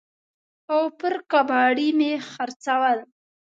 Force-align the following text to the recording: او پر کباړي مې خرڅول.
او 0.71 0.81
پر 0.99 1.13
کباړي 1.31 1.89
مې 1.99 2.11
خرڅول. 2.29 2.97